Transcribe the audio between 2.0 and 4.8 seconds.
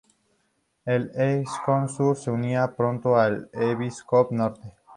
se unirá pronto al Evryscope-Norte.